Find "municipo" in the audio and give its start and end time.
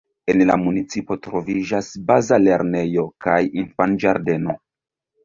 0.59-1.17